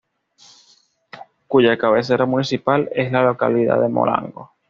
Cuya 1.45 1.77
cabecera 1.77 2.25
municipal 2.25 2.89
es 2.91 3.11
la 3.11 3.21
localidad 3.21 3.79
de 3.79 3.87
Molango. 3.89 4.51